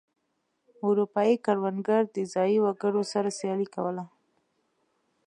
اروپايي 0.87 1.35
کروندګرو 1.45 2.11
د 2.15 2.17
ځايي 2.33 2.57
وګړو 2.61 3.01
سره 3.13 3.29
سیالي 3.39 3.67
کوله. 3.75 4.03